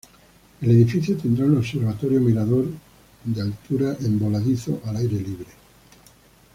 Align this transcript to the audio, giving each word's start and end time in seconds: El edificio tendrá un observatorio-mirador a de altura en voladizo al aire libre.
El 0.61 0.71
edificio 0.71 1.15
tendrá 1.15 1.45
un 1.45 1.57
observatorio-mirador 1.57 2.65
a 2.65 2.69
de 3.29 3.41
altura 3.43 3.95
en 3.99 4.17
voladizo 4.17 4.81
al 4.85 4.97
aire 4.97 5.19
libre. 5.19 5.51